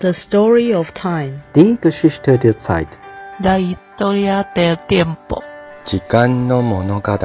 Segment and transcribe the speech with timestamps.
[0.00, 1.40] The Story of Time.
[1.54, 2.88] Die Geschichte der Zeit.
[3.38, 5.42] La historia del tiempo.
[5.84, 7.18] 时间の物語。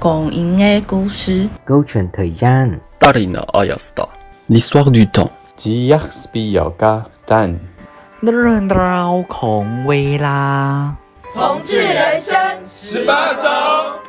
[0.00, 1.48] 光阴的故事。
[1.64, 2.80] 勾选 thời gian.
[2.98, 4.08] Darina Ayasta.
[4.48, 5.30] L'histoire du temps.
[5.54, 7.60] 吉亚斯比亚嘎蛋。
[8.20, 8.32] 日
[8.66, 10.96] 绕空位啦。
[11.32, 12.36] 同志人生
[12.80, 14.00] 十八招。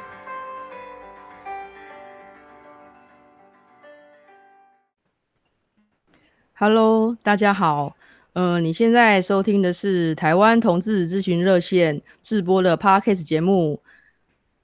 [6.56, 7.97] Hello，大家好。
[8.38, 13.82] 呃，你现在收听的是台湾同志咨询热线直播的 Podcast 节目《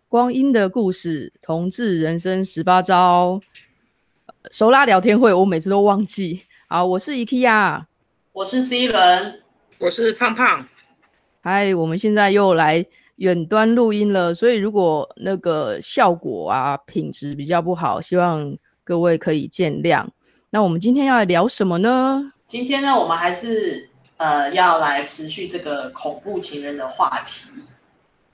[0.10, 3.42] 光阴的故事：同志人生十八招》。
[4.52, 6.42] 手拉聊天会，我每次都忘记。
[6.68, 7.86] 好，我是 IKEA，
[8.32, 9.42] 我是 C 人，
[9.80, 10.68] 我是胖胖。
[11.42, 20.10] 嗨，我们现在又来远端录音了，所以如果那个效果啊品质比较不好，希望各位可以见谅。
[20.52, 22.32] 那我们今天要来聊什么呢？
[22.54, 27.50] 今天呢，我们还是呃要来持续这个恐怖情人的话题。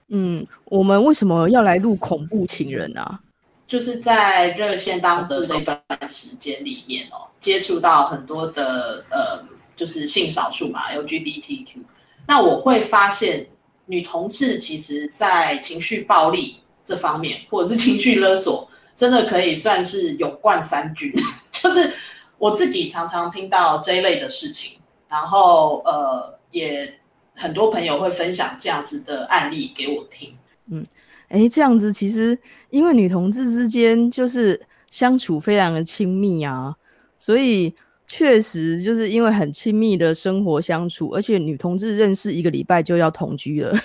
[0.09, 3.21] 嗯，我们为什么要来录恐怖情人啊？
[3.65, 9.45] 就是在热线当中这段时间里面哦，接触到很多的呃，
[9.77, 11.77] 就是性少数嘛，LGBTQ。
[12.27, 13.47] 那我会发现，
[13.85, 21.13] 女同志其实在情绪暴力这方面，或者是情绪勒索，真的可以算是勇冠三军，
[21.53, 21.93] 就是。
[22.39, 26.95] 我自己常常听到这一类的事情，然后呃也
[27.35, 30.37] 很多朋友会分享这样子的案例给我听。
[30.71, 30.85] 嗯，
[31.27, 36.77] 诶，这样子其实因为女同志之间就是相处非常的亲密啊，
[37.17, 37.75] 所以
[38.07, 43.77] 确实就是因为很亲密的生活相处，而且女同志认识一个礼拜就要同居了，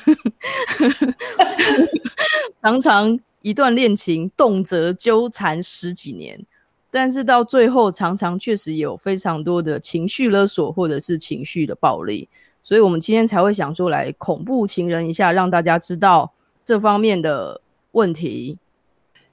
[2.63, 6.47] 常常一段恋情动辄纠缠十几年。
[6.95, 12.29] 但是到最后，常常确实有非常多的情绪勒索或者是情绪的暴力，
[12.63, 18.59] 所以我们今天才会想说来恐怖情人一下，让大家知道这方面的问题。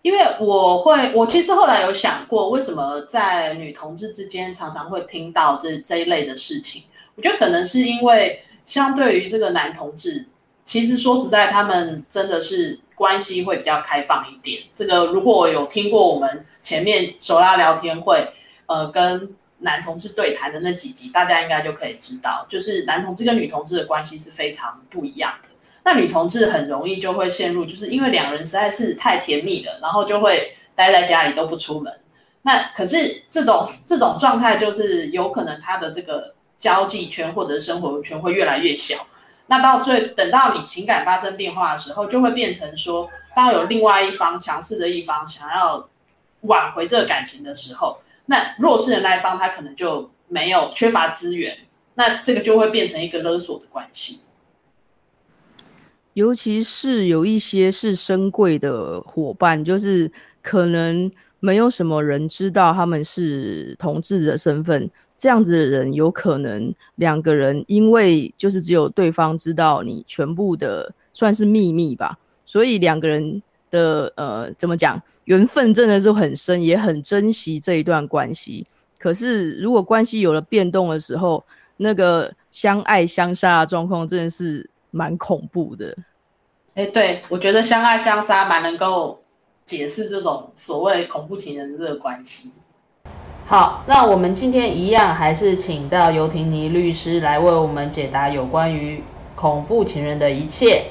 [0.02, 6.86] 因为我会，我其实后来有想过，为什么在女同志之间常常会听到这这一类的事情？
[7.16, 10.26] 我觉得可能是因为相对于这个男同志，
[10.66, 14.64] 其实说实在，他们真的是关系会比较开放一点。
[14.76, 16.46] 这个如果有听过我们。
[16.64, 18.34] 前面手拉聊天会，
[18.68, 25.50] 呃，跟男同志对谈的那几集，大家应该就可以知道，就是男同志跟女同志的关系是非常不一样的。
[25.84, 32.00] 那女同志很容易就会陷入，就是因为两人实在是太甜蜜了，然后就会待在家里都不出门。
[32.44, 39.08] 那可是这种这种状态，就是有可能他的这个交际圈或者是生活圈会越来越小。
[39.52, 45.88] 那到最等到你情感发生变化的时候，就会变成说，当有另外一方强势的一方想要。
[46.44, 51.60] 挽回这个感情的时候，那弱势的那一方他可能就没有缺乏资源，
[51.94, 54.22] 那这个就会变成一个勒索的关系。
[56.14, 73.44] 尤其是有一些是深柜的伙伴，就是可能没有什么人知道他们是同志的身份，这样子的人有可能两个人因为就是只有对方知道你全部的算是秘密吧，所以两个人。
[73.72, 75.02] 的呃，怎么讲？
[75.24, 78.68] 缘分真的是很深，也很珍惜这一段关系。
[79.00, 81.46] 可是如果关系有了变动的时候，
[81.78, 85.96] 那个相爱相杀的状况真的是蛮恐怖的。
[86.74, 89.21] 哎，对，我觉得相爱相杀蛮能够
[89.72, 92.52] 解释这种所谓恐怖情人的这个关系。
[93.46, 99.02] 好，那我们今天一样还是请到尤婷妮律师来为我们解答有关于
[99.36, 100.88] 恐怖情人的一切。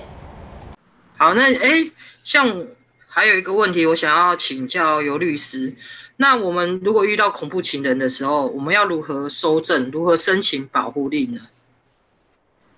[1.19, 1.91] 好，那哎。
[2.23, 2.67] 像
[3.09, 5.75] 还有一个问题，我想要请教尤律师。
[6.17, 11.41] 那我们如果遇到恐怖情人的时候，我们要如何收证，如何申请保护令呢？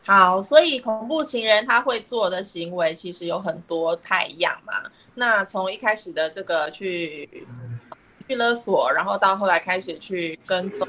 [0.04, 4.90] 好，所以恐怖情人他会做的行为其实有很多太一样嘛。
[5.14, 7.46] 那从一开始的这个去
[8.28, 10.86] 去勒索，然后到后来开始去跟踪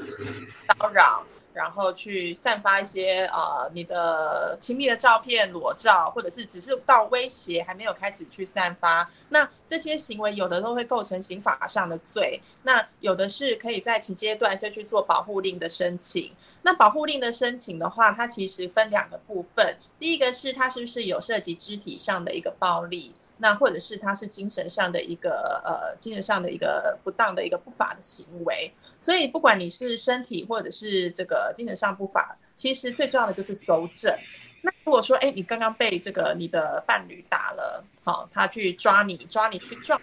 [0.78, 1.24] 骚扰。
[1.54, 16.32] 然后去散发一些呃你的亲密的照片裸照，或者是只是到威胁还没有开始去散发，那这些行为有的都会构成刑法上的罪，那有的是可以在此阶段就去做保护令的申请。
[16.66, 28.72] 那保护令的申请的话，它其实分两个部分，第一个是它是不是有涉及肢体上的一个暴力，那或者是它是精神上的一个呃精神上的一个不当的一个不法的行为。
[28.98, 34.16] 所以不管你是身体或者是这个精神上不法，其实最重要的就是搜证。
[34.62, 40.00] 那如果说，哎，你刚刚被这个你的伴侣打了，好，他去抓你，抓你去撞，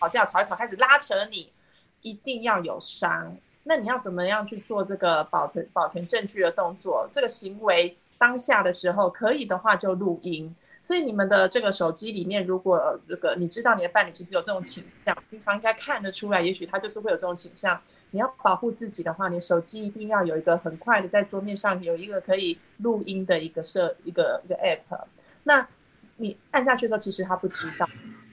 [0.00, 1.52] 吵架吵一吵，开始拉扯你，
[2.00, 7.08] 一定要有伤，那你要怎么样去做这个保存保存证据的动作？
[7.12, 10.54] 这个行为当下的时候可以的话就录音。
[10.84, 17.80] 所以你们的这个手机里面，如果这个你知道你的伴侣其实有这种倾向，平常应该看得出来，也许他就是会有这种倾向。
[18.10, 25.04] 你要保护自己的话，你手机一定要有一个很快的在桌面上有一个可以录音的一个设一个一个 app。
[25.44, 25.68] 那
[26.16, 27.88] 你按下去的时候，其实他不知道。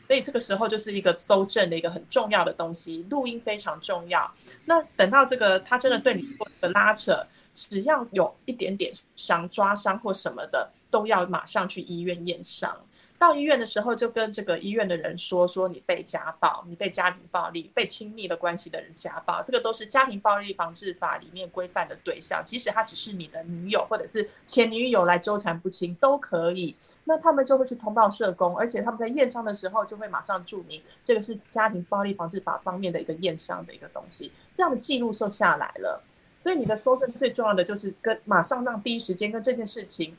[0.10, 4.34] 所以这个时候就是一个搜证的一个很重要的东西，录音非常重要。
[4.66, 12.88] 那等到这个他真的对你做一个拉扯，只要有一点点伤、抓伤或什么的，都要马上去医院验伤。
[13.20, 22.44] 到医院的时候，就跟这个医院的人说，说你被家暴，你被家庭暴力、被亲密的关系的人家暴，这个都是家庭暴力防治法里面规范的对象。
[22.46, 26.78] 即使他只是你的女友或者是前女友来纠缠不清都可以。
[27.04, 36.02] 那他们就会去通报社工，而且他们在验伤的时候就会马上注明这个是家庭暴力防治法方面的一个验伤的一个东西，这样的记录就下来了。
[36.42, 40.16] 所以你的搜证最重要的就是跟马上让第一时间跟这件事情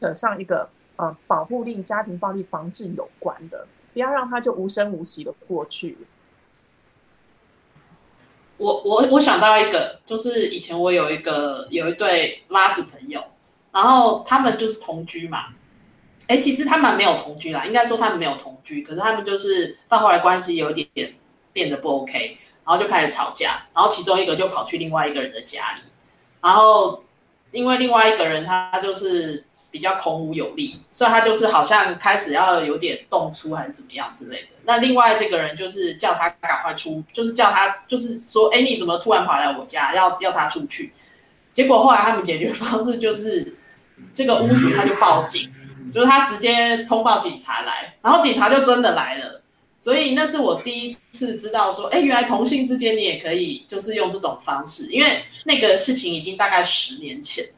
[0.00, 0.70] 扯上一个。
[0.96, 5.98] 呃，保护令、家庭暴力防治有关的，不要让他就无声无息的过去。
[8.56, 13.24] 我我我想到一个，就是以前我有一个有一对拉子朋友，
[13.72, 15.48] 然后他们就是同居嘛。
[16.28, 21.14] 哎，其实他们没有同居啦，应该说他们没有同居，可是他们就是到后来关系有一点点
[21.52, 25.82] 变得不 OK，然后就开始吵架，然后其中一个就跑去另外一个人的家里，
[26.40, 27.04] 然后
[27.50, 29.44] 因为另外一个人他就是。
[29.76, 34.48] 比较孔武有力，所以他就是好像开始要有点动粗还是怎么样之类的。
[34.64, 40.94] 那另外这个人就是叫他赶快出，就是叫他就是说，哎，你怎么突然跑来我家，要要他出去？
[41.52, 43.54] 结果后来他们解决方式就是
[44.14, 45.52] 这个屋主他就报警，
[45.92, 49.42] 就是他直接通报警察来，然后警察就真的来了。
[49.78, 55.10] 所以那是我第一次知道说，哎，原来同性之间你也可以就是用这种方式，因为
[55.44, 57.50] 那个事情已经大概十年前。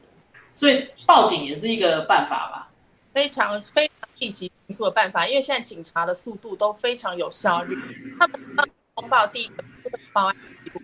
[0.59, 2.69] 所以报警也是一个办法吧，
[3.13, 7.77] 非常非常立即迅速的办法，因为现在警察的速度都非常有效率。
[8.19, 8.41] 他们
[8.93, 10.35] 通报第一个这个报案
[10.65, 10.81] 记录，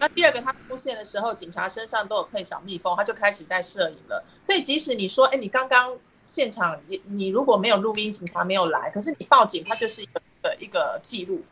[0.00, 4.24] 那第二个他出现的时候，警察身上都有配小蜜蜂，他就开始在摄影了。
[4.44, 10.20] 所以即使你说，哎，你刚刚现场你你如果没有录音，警察没有来，可是你报警，他就是一个
[10.58, 11.44] 一个记录。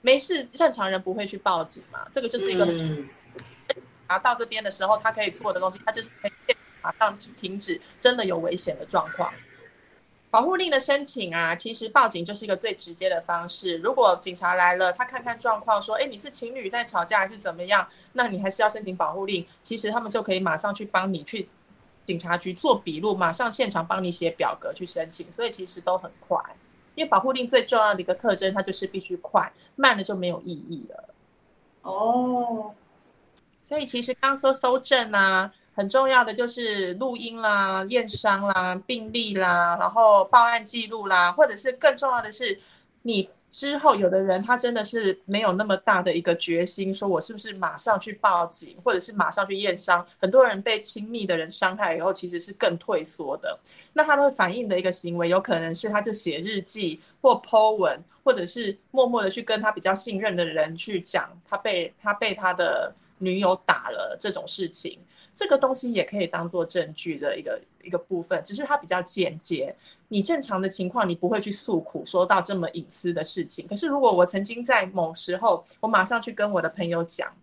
[0.00, 2.76] 没事，正常人不会去报警嘛，这个就是一个很。
[2.76, 3.08] 嗯。
[4.08, 6.32] 拿到这边的时候，他可以做的东西，他就是可以。
[6.84, 9.32] 马上停止，真的有危险的状况。
[10.30, 13.78] 保护令的申请啊，其实报警就是一个最直接的方式。
[13.78, 17.88] 如果警察来了，他看看状况，说，哎，你是情侣在吵架还是怎么样？
[18.12, 19.46] 那你还是要申请保护令。
[19.62, 21.48] 其实他们就可以马上去帮你去
[22.04, 25.32] 警察局做笔录，马上现场帮你写表格去申请。
[25.32, 26.38] 所以其实都很快，
[26.96, 31.14] 因为保护令最重要的一个特征，它就是必须快，慢了就没有意义了。
[31.82, 32.74] 哦，
[33.64, 35.54] 所以其实刚说搜证啊。
[35.74, 42.60] 很重要的就是录音啦、验伤啦、病历啦，然后报案记录啦，或者是更重要的是，
[43.02, 50.06] 你之后有的人他真的是没有那么大的一个决心，说我是不是马上去报警，或者是马上去验伤。
[50.18, 53.60] 很多人被亲密的人伤害以后，其实是更退缩的。
[53.92, 64.98] 那他会反映的一个行为，有可能是他就写日记或 po 文，或者是默默的去跟他比较信任的人去讲，他被他被他的女友打了这种事情。
[65.32, 69.76] 这个东西也可以当做证据的一个一个部分，只是它比较间接。
[70.06, 73.66] 你正常的情况，你不会去诉苦，说到这么隐私的事情。
[73.66, 77.34] 可是如果我曾经在某时候，我马上去跟我的朋友讲，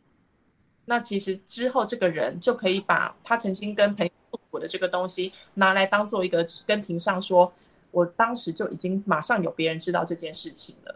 [0.85, 7.51] 那其实之后这个人就可以把他曾经跟朋友诉苦的这个东西拿来当做一个跟庭上说，
[7.91, 10.95] 我当时就已经马上有别人知道这件事情了。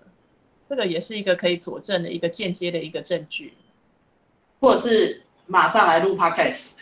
[0.69, 3.53] 这个也是一个可以佐证的一个间接的一个证据，
[4.65, 6.77] 或者是马上来录 Podcast。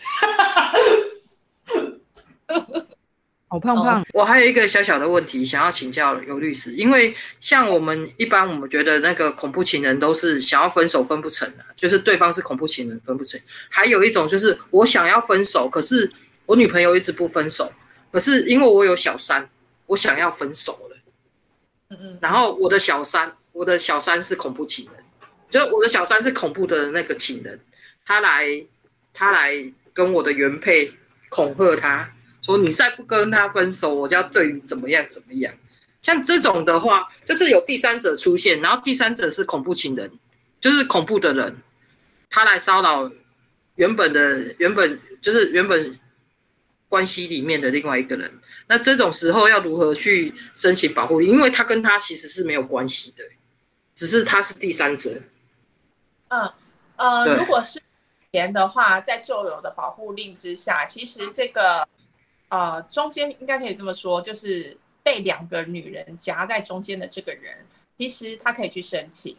[3.46, 13.38] 好胖胖，哦，我还有一个小小的问题想要请教尤律师，因为像我们一般我们觉得那个恐怖情人都是想要分手分不成的，就是对方是恐怖情人分不成。
[13.68, 16.10] 还有一种就是我想要分手，可是
[16.46, 17.70] 我女朋友一直不分手，
[18.12, 19.50] 可是因为我有小三，
[19.84, 20.96] 我想要分手了。
[21.90, 22.18] 嗯嗯。
[22.22, 25.04] 然后我的小三，我的小三是恐怖情人，
[25.50, 27.60] 就是我的小三是恐怖的那个情人，
[28.04, 28.66] 他来
[29.12, 29.72] 他来。
[29.96, 30.92] 跟我的原配
[31.28, 32.10] 恐吓他，
[32.42, 35.54] 说你再不跟他分手，我就要对你怎么样怎么样。
[36.02, 40.10] 像这种的话，就是有第三者出现，然后第三者是恐怖情人，
[40.60, 41.58] 就是恐怖的人，
[42.28, 43.12] 他来骚扰
[43.76, 46.00] 原本的原本就是原本
[46.88, 48.40] 关系里面的另外一个人。
[48.66, 51.22] 那这种时候要如何去申请保护？
[51.22, 53.22] 因为他跟他其实是没有关系的，
[53.94, 55.22] 只是他是第三者。
[56.26, 56.52] 嗯
[56.96, 57.80] 呃，如果是。
[58.34, 61.86] 前的话，在旧有的保护令之下，其实这个
[62.48, 67.64] 呃中间应该可以这么说，就是被两个女人夹在中间的这个人，
[67.96, 69.36] 其实他可以去申请，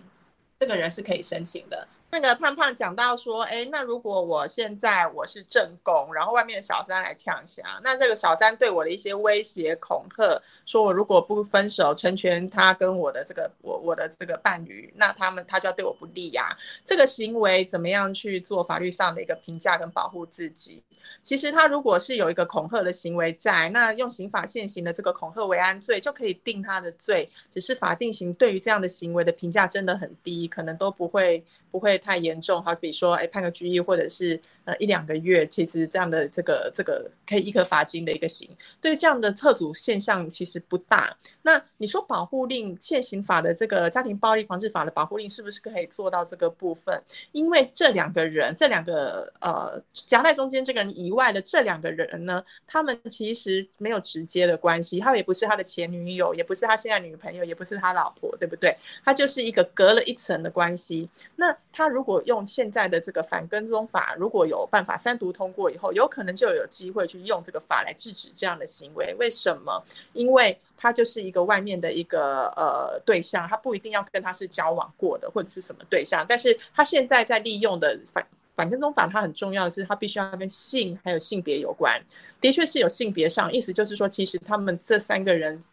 [0.61, 1.89] 这个人是可以申请的。
[2.15, 16.57] 那个胖胖讲到说，哎，那如果我现在我是正宫，然后外面的小三来呛虾，那这个小三对我的一些威胁恐吓，说我如果不分手成全他跟我的这个我我的这个伴侣，那他们他就要对我不利呀。
[16.85, 20.83] 这个行为怎么样去做法律上的一个评价跟保护自己？
[21.21, 32.01] 其实他如果是有一个恐吓的行为在，那用刑法现行的这个恐吓为安罪就可以定他的罪，只是法定刑对于这样的行为的评价真的很低，可能都不会不会。
[32.05, 41.17] 太严重，好比说，哎，判个拘役或者是呃一两个月，其实这样的这个这个可以一颗罚金的一个刑，对这样的特组现象其实不大。
[41.41, 47.01] 那你说保护令现行法的这个家庭暴力防治法的保护令是不是可以做到这个部分？
[47.31, 58.77] 因为这两个人，这两个呃夹在中间这个人以外的这两个人呢，他们其实没有直接的关系，他也不是他的前女友，也不是他现在女朋友，也不是他老婆，对不对？
[59.03, 61.09] 他就是一个隔了一层的关系。
[61.35, 61.95] 那他他。
[61.95, 69.15] 如果用现在的这个反跟踪法，如果有办法三读通过以后，有可能就有机会去用这个法来制止这样的行为。
[69.17, 69.85] 为什么？
[70.11, 82.01] 因为他就是一个外面的一个呃对象，他不一定要跟他是交往过的或者是什么对象，但是他现在在利用的反反跟踪法，它很重要的是，他必须要跟性还有性别有关。
[82.41, 85.63] 的确是有性别上，意思就是说，其实他们这三个人。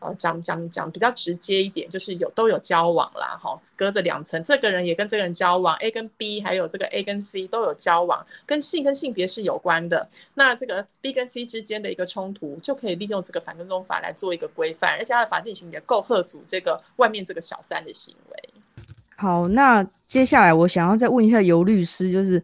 [0.00, 10.08] 呃，讲讲讲比较直接一点，就是有都有交往啦，哈，隔着两层，这个人也跟这个人交往，A 跟 B，还有这个 A 跟 C 都有交往，跟性跟性别是有关的。
[10.32, 18.48] 那这个 B 跟 C 之间的一个冲突，就可以利用这个反跟踪法来做一个规范，而且它的法定刑也够吓阻这个外面这个小三的行为。
[19.16, 22.42] 好，那接下来我想要再问一下游律师，就是，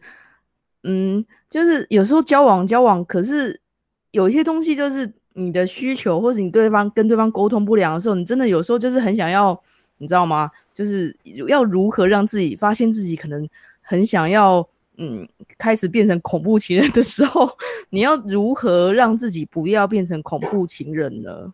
[0.83, 3.63] 嗯，就是有时候交往交往，可是
[4.11, 5.15] 有一些东西就是。
[5.38, 9.62] 你的需求，或者你对方跟对方沟通不良的时候，你真的有时候就是很想要，
[9.99, 10.50] 你知道吗？
[10.73, 11.16] 就是
[11.47, 13.49] 要如何让自己发现自己可能
[13.83, 15.28] 很想要，嗯，
[15.59, 17.59] 开始变成恐怖情人的时候，
[17.90, 21.52] 你要如何让自己不要变成恐怖情人呢？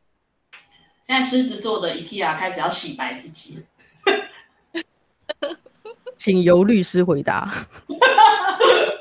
[1.04, 3.64] 现在狮子座的 IKEA 开始要洗白自己，
[6.16, 7.52] 请由律师回答。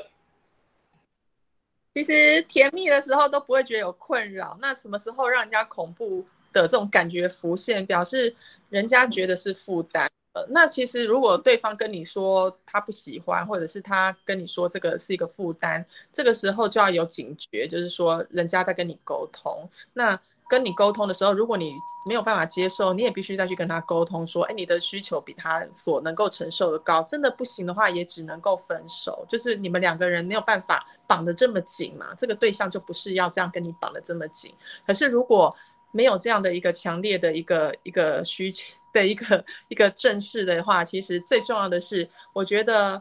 [1.94, 8.34] 其实甜蜜的时候都不会觉得有困扰，那什么时候让人家恐怖的这种感觉浮现，表示
[8.70, 10.10] 人家觉得是负担。
[10.32, 19.68] 呃，那其实如果对方跟你说他不喜欢，或者是他跟你说这个是一个负担，这个时候就要有警觉，就是说人家在跟你沟通。
[19.92, 20.18] 那
[20.52, 29.24] 跟你沟通的时候，如果你没有办法接受，你也必须再去跟他沟通，说，哎，你的需求比他所能够承受的高，真的不行的话，也只能够分手。
[29.30, 34.52] 就是你们两个人没有办法绑得这么紧嘛，这个对象就不是要这样跟你绑得这么紧。
[34.86, 35.56] 可是如果
[35.90, 43.00] 没有这样的一个强烈的一个一个需求的一个一个正式的话，其实最重要的是，我觉得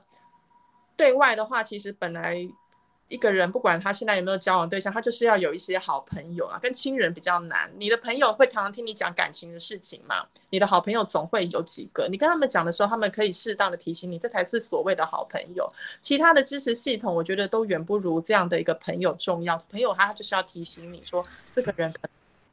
[0.96, 2.48] 对外的话，其实本来。
[3.12, 7.70] 一个人不管他现在有没有交往对象，他就是要有一些好朋友啊，跟亲人比较难。
[7.78, 10.28] 你的朋友会常常听你讲感情的事情嘛？
[10.50, 15.74] 你的好朋友总会有几个，你跟他们讲的时候，他们可以适当的提醒你，这才是所谓的好朋友。
[16.00, 19.58] 其他的支持系统，我觉得都远不如这样的一个朋友重要。
[19.70, 21.94] 朋友他就是要提醒你说，这个人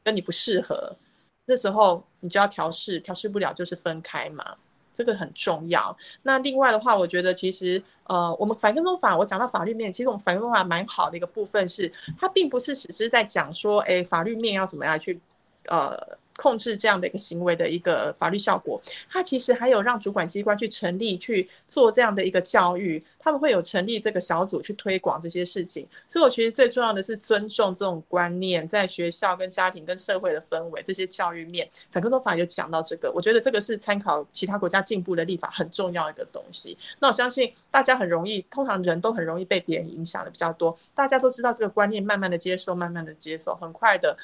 [0.03, 0.97] 跟你不适合，
[1.45, 4.57] 那时候你就要调试，调试不了就是分开嘛。
[4.99, 5.95] 这个很重要。
[6.23, 15.21] 那另外的话，我觉得其实呃，我们反跟踪法，我讲到法律面，其实我们反跟踪法蛮好的一个部分是，它并不是只是在讲说，哎，法律面要怎么样去
[15.69, 16.17] 呃。
[16.39, 25.89] 控制这样的一个行为的一个法律效果，它其实还有让主管机关去成立去做这样的一个教育，他们会有成立这个小组去推广这些事情。
[26.07, 36.77] 所以我其实最重要的是尊重这种观念，在学校跟家庭跟社会的氛围这些教育面，反跟踪法有讲到这个，我觉得这个是参考其他国家进步的立法很重要一个东西。
[36.99, 44.17] 那我相信大家很容易，通常人都很容易被别人影响的比较多，大家都知道这个观念，慢慢的接受，慢慢的接受，很快的。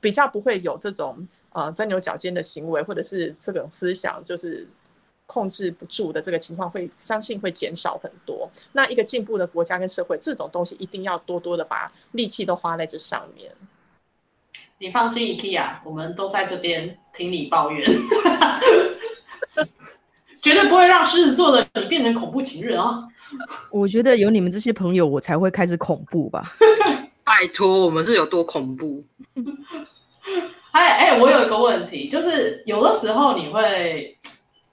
[0.00, 4.68] 比较不会有这种呃钻牛角尖的行为，或者是这种思想就是
[5.26, 8.50] 控制不住的这个情况，会相信会减少很多。
[8.72, 13.52] 那一个进步的国家跟社会，这种东西一定要多多的把力气都花在这上面。
[14.78, 17.86] 你放心，IKEA，我们都在这边听你抱怨，
[20.40, 23.06] 绝对不会让狮子座的你变成恐怖情人哦！
[23.70, 26.44] 我觉得有你们这些朋友，我才会开始恐怖吧。
[27.40, 29.02] 拜托，我们是有多恐怖？
[30.72, 34.18] 哎哎，我有一个问题，就是有的时候你会，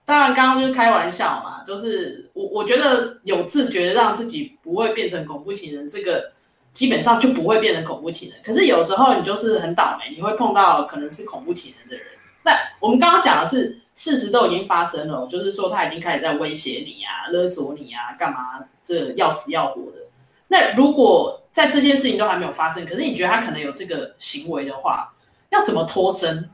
[0.03, 6.33] 当然刚刚就是开玩笑嘛，就是我我觉得有自觉让自己不会变成恐怖情人，这个
[6.73, 8.39] 基本上就不会变成恐怖情人。
[8.43, 12.05] 可是有时候你就是很倒霉，你会碰到可能是恐怖情人的人。
[12.43, 19.99] 那我们刚刚讲的是事实都已经发生了，就是说他已经开始在威胁你啊、勒索你啊、干嘛这要死要活的。
[20.49, 25.15] 那如果在这件事情都还没有发生，可是你觉得他可能有这个行为的话，
[25.49, 26.51] 要怎么脱身？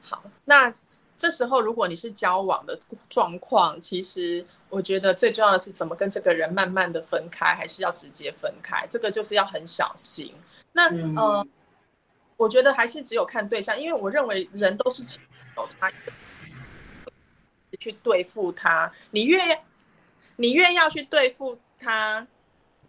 [0.00, 0.72] 好，那
[1.18, 2.80] 这时候如果你是交往的
[3.10, 10.34] 状况，其实我觉得最重要的是怎么跟这个人慢慢的分开，还是要直接分开，这个就是要很小心。
[10.72, 11.46] 那、嗯、呃，
[12.38, 15.02] 我觉得还是只有看对象，因为我认为人都是
[15.58, 16.12] 有差异的，
[17.78, 19.60] 去对付他，你越
[20.36, 22.26] 你越要去对付他。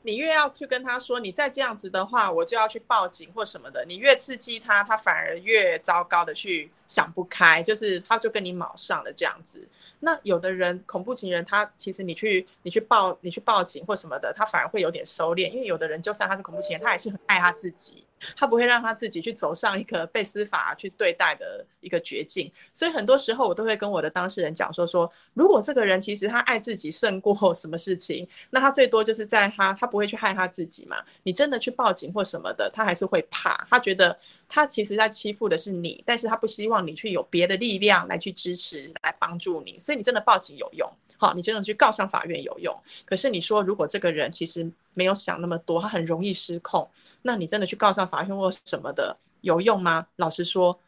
[0.02, 3.86] 你越要去跟他说，你再这样子的话，我就要去报警或什么的。
[3.86, 9.68] 你越刺激他，他反而越糟糕的去想不开，就是他就跟你卯上了这样子。
[10.00, 18.06] 那有的人恐怖情人，他其实你去你去报你去报警或什么的，他反而会有点收敛，因为有的人就算他是恐怖情人，他还是很爱他自己，
[18.38, 22.54] 他不会让他自己去走上一个被司法去对待的一个绝境。
[22.74, 31.04] 所以很多时候我都会跟我的当事人讲说说，如果这个人其实他爱自己胜过什么事情，那他最多就是在他他不会去害他自己嘛。
[31.24, 34.18] 你真的去报警或什么的，他还是会怕，他觉得。
[34.52, 42.82] 他其实在欺负的是你，但是他不希望你去有别的力量来去支持、来帮助你，所以你真的报警有用，好，你真的去告上法院有用。
[43.06, 46.90] 可是你说如果这个人其实没有想那么多，他很容易失控，
[47.22, 50.08] 那你真的去告上法院或什么的有用吗？
[50.16, 50.80] 老实说，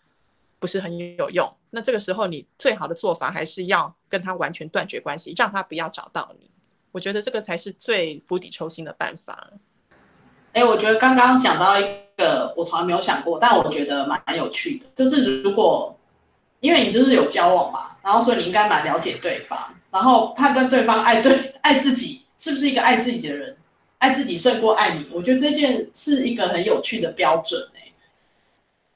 [0.57, 1.53] 不是很有用。
[1.69, 6.49] 那这个时候你最好的做法还是要跟他完全断绝关系，让他不要找到你。
[6.91, 9.51] 我觉得这个才是最釜底抽薪的办法。
[10.53, 11.85] 哎，我觉得刚刚讲到一
[12.17, 15.97] 个我从来没有想过，但我觉得蛮有趣的，就是如果
[16.59, 23.55] 因为你就是有交往嘛，然后所以你应该蛮了解对方，然后判断对方爱对爱自己是不是一个爱自己的人，
[23.97, 27.93] 爱自己胜过爱你，我觉得这件是一个很有趣的标准哎，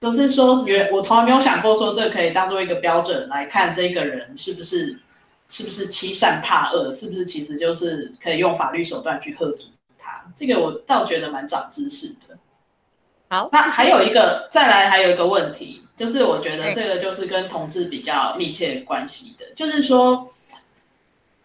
[0.01, 4.99] 就是说原我从来没有想过说这可以当做一个标准来看这个人是不是
[5.47, 9.67] 是不是欺善怕恶，是不是其实就是可以用法律手段去喝阻。
[10.35, 12.37] 这个我倒觉得蛮长知识的。
[13.29, 20.31] 好，那还有一个，再来还有一个问题，就是我觉得这个就是跟同志比较密切关系的，就是说，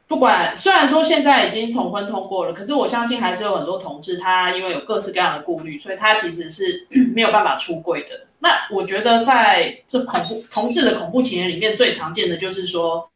[0.06, 8.26] 不管虽然说现在已经同婚通过了，可是我相信还是有很多同志他因为有各式各样的顾虑，所以他其实是 没有办法出柜的。
[8.38, 13.10] 那我觉得在这恐怖同志的恐怖情人里面最常见的就是说，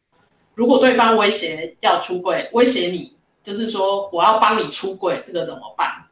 [0.55, 3.13] 如果对方威胁要出柜，威胁你。
[3.43, 6.07] 就是说，我要帮你出柜，这个怎么办？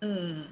[0.00, 0.48] 嗯，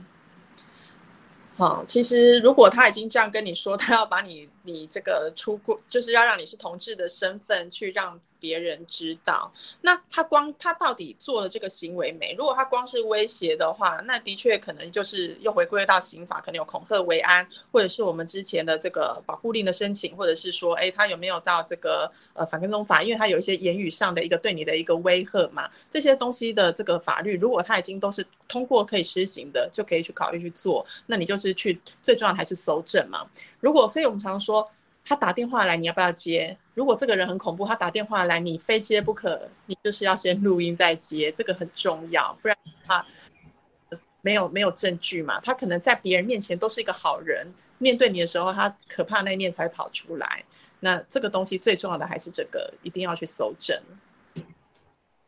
[1.57, 8.21] 好，其实如果他已经这样跟你说，他要把你你这个出柜，就是要让你是同志的身份去让。
[8.45, 12.35] 别人知道，那他光他到底做了这个行为没？
[12.37, 23.03] 如果他光是威胁的话，那的确可能就是又回归到刑法，可能有恐吓、为安，或者是我们之前的这个保护令的申请，或者是说，哎，他有没有到这个呃反跟踪法？
[23.03, 30.87] 因为他有一些言语上的一个对你的一个威吓嘛，这些东西的这个法律，如果他已经都是通过可以施行的，就可以去考虑去做。
[31.07, 33.31] 那你就是去最重要的还是搜证嘛。
[33.61, 34.71] 如果所以我们常说。
[35.07, 36.57] 他打电话来，你要不要接？
[36.73, 43.05] 如果这个人很恐怖，他打电话来，你非接不可，你就是要先录音再接，这个很重要，不然他
[44.23, 45.41] 没有没有证据嘛。
[45.41, 50.45] 他可能在别人面前都是一个好人，面对你的时候，他可怕那一面才跑出来。
[50.81, 53.83] 那这个东西最重要的还是这个，一定要去搜证。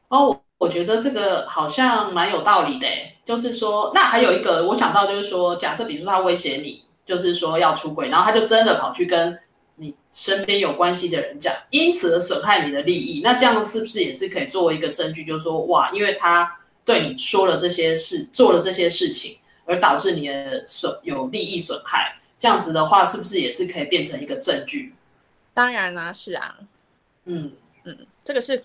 [0.08, 2.88] 哦，我觉得这个好像蛮有道理的，
[3.26, 9.38] 就是说，那还有一个我想到就是说，假设比如说他威胁你，就是说要出轨，然后他就真的跑去跟。
[9.78, 19.36] 你身边有关系的人讲，因此而损害你的利益，那这样是不是也是可以作为一个证据，就是说，哇，因为他对你说了这些事，做了这些事情，
[19.66, 24.94] 而导致你的损有利益损害，这样子的话，是不是也是可以变成一个证据？
[25.52, 26.56] 当然啦，是啊，
[27.24, 27.52] 嗯
[27.84, 28.64] 嗯，这个是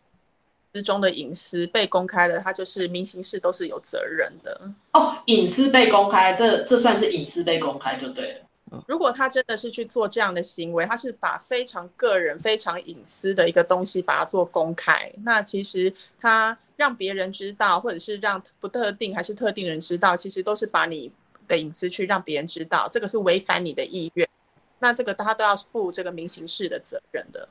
[0.73, 4.71] 之中的隐私被公开了，他就是明星是都是有责任的。
[4.93, 8.41] 哦，隐私被公开，这这算是隐私被公开就对了。
[8.87, 21.11] 如果他真的是去做这样的行为，他是把非常个人、非常隐私的一个东西把它做公开，那其实他让别人知道，或者是让不特定还是特定人知道，其实都是把你
[21.49, 24.29] 的隐私去让别人知道，这个是违反你的意愿，
[24.79, 27.49] 那这个他都要负这个民刑事的责任的。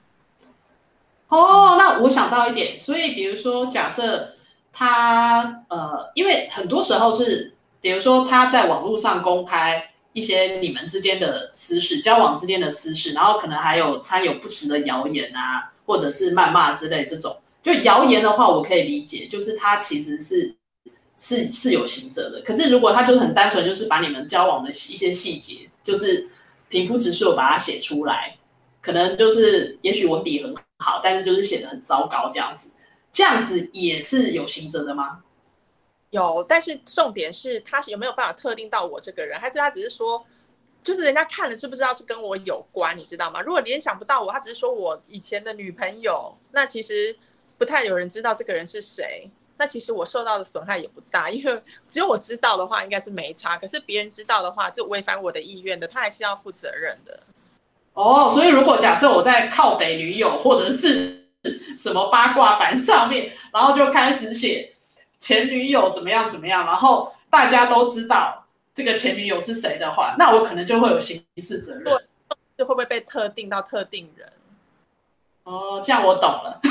[1.28, 4.32] 哦，那我想到一点，所以比如说假设
[4.72, 7.52] 他呃，因为很多时候是，
[7.82, 9.88] 比如说他在网络上公开。
[10.12, 17.40] 一些你们之间的私事，交往之间的私事，然后可能还有掺有不实的谣言啊，或者是谩骂之类这种。
[17.62, 20.56] 就谣言的话，我可以理解，就是他其实是
[21.16, 22.40] 是是有刑责的。
[22.40, 26.28] 可是如果他就是很单纯，就是把你们交往的一些细节，就是
[26.68, 28.38] 平铺直叙把它写出来，
[28.80, 32.70] 可能就是也许文笔很好，但是就是写得很糟糕这样子，
[33.12, 35.20] 这样子也是有刑责的吗？
[36.10, 40.26] 有，但是重点是他是有没有办法特定到我这个人，还是他只是说，
[40.82, 43.40] 就是人家看了知不知道是跟我有关，你知道吗？
[43.42, 47.16] 如果联想不到我，他只是说我以前的女朋友，那其实
[47.58, 57.20] 不太有人知道这个人是谁，那其实我受到的损害也不大，因为只有我知道的话应该是没差，可是别人知道的话就违反我的意愿的，他还是要负责任的。
[57.94, 61.28] 哦，所以如果假设我在靠北女友或者是
[61.78, 64.74] 什么八卦版上面，然后就开始写。
[65.20, 71.84] 前女友怎么样怎么样，然后大家都知道这个前女友是谁的话，那我可能就会有刑事责任。
[71.84, 71.94] 对，
[72.56, 74.32] 就会不会被特定到特定人？
[75.44, 76.60] 哦，这样我懂了。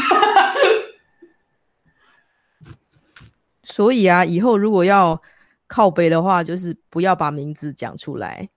[3.64, 5.22] 所以啊，以后如果要
[5.68, 8.50] 靠背的话，就是不要把名字讲出来。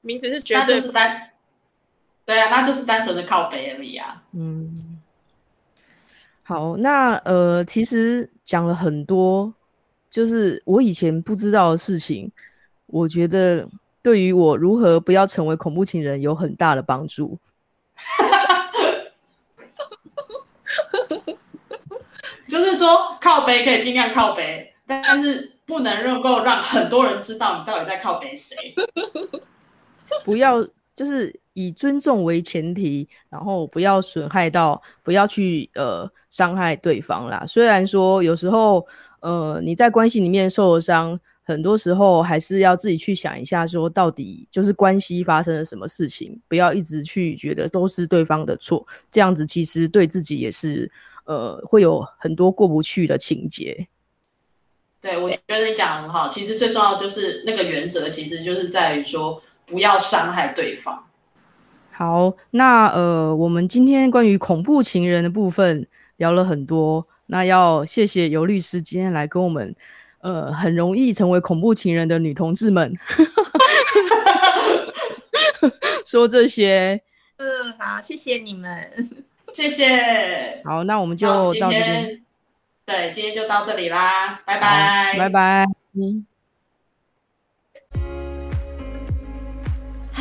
[0.00, 1.30] 名字是绝对是单。
[2.24, 4.22] 对啊，那就是单纯的靠背而已啊。
[4.30, 5.00] 嗯。
[6.44, 9.54] 好，那呃，其实讲了很多，
[10.10, 12.32] 就是我以前不知道的事情，
[12.84, 13.70] 我觉得
[14.02, 17.38] 对于我如何不要成为恐怖情人有很大的帮助。
[22.46, 28.74] 就是说靠北可以尽量靠北，但是不能能够让很多人知道你到底在靠北谁。
[30.26, 30.68] 不要。
[30.94, 37.44] 就是以尊重为前提，然后不要损害到，不要去呃伤害对方啦。
[37.46, 38.86] 虽然说有时候
[39.20, 50.90] 呃你在关系里面受了伤，很多时候还是要自己去想一下，说到底就是关系发生了什么事情，不要一直去觉得都是对方的错，这样子其实对自己也是
[51.24, 53.88] 呃会有很多过不去的情节。
[55.00, 59.42] 对，我觉得你讲很好，其实最重要就是那个原则，其实就是在于说。
[59.64, 61.06] 不要伤害对方。
[61.92, 69.76] 好，那呃，我们今天关于恐怖情人的部分聊了很多，那要谢谢尤律师今天来跟我们，
[70.20, 72.96] 呃，很容易成为恐怖情人的女同志们，
[76.06, 77.02] 说这些。
[77.36, 78.82] 嗯，好，谢谢你们，
[79.52, 80.62] 谢谢。
[80.64, 82.22] 好，那我们就到这边。
[82.86, 85.14] 对，今天就到这里啦，拜拜。
[85.18, 85.66] 拜拜。
[85.94, 86.26] 嗯。